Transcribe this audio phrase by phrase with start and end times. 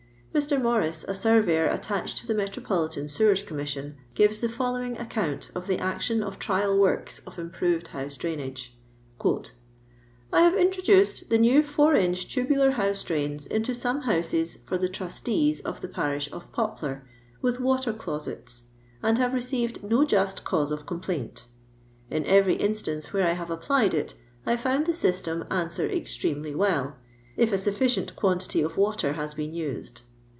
[0.41, 0.59] "Mr.
[0.59, 5.67] Morris, a surveyor attached to the Me tropolitan Sewen Commission, gives the following account of
[5.67, 9.87] the action of trial works of improved house drainage:—*''
[10.33, 14.87] I have introduced the new 4 inch tubular house drains into some houses for the
[14.87, 17.03] trustees of the parish of Poplar,
[17.41, 18.63] with water closets,
[19.03, 21.43] and have received no just cause of comphunt.
[22.09, 24.15] In every instance where I have applied it,
[24.45, 26.95] I found the system answer extremely well,
[27.35, 30.03] if a sufficient quantity of water has been used.